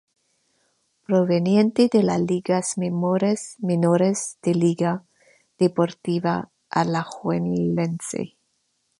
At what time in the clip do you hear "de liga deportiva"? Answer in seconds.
4.41-6.49